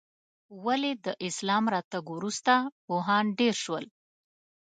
[0.65, 2.53] ولې د اسلام راتګ وروسته
[2.85, 3.85] پوهان ډېر شول؟